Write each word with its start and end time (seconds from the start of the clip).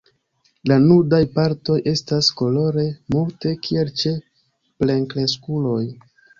La 0.69 0.77
nudaj 0.85 1.19
partoj 1.35 1.75
estas 1.91 2.31
kolore 2.41 2.87
multe 3.17 3.55
kiel 3.69 3.95
ĉe 4.03 4.17
plenkreskuloj. 4.83 5.81